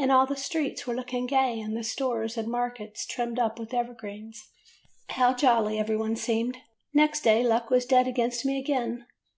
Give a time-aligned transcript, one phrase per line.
[0.00, 3.72] And all the streets were looking gay and the stores and markets trimmed up with
[3.72, 4.48] evergreens.
[5.10, 6.58] How jolly every one seemed!
[6.92, 9.06] "Next day luck was dead against me again.